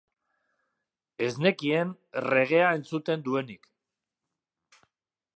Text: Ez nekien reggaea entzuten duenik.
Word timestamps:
Ez 1.25 1.33
nekien 1.47 1.91
reggaea 2.29 2.71
entzuten 2.77 3.25
duenik. 3.27 3.69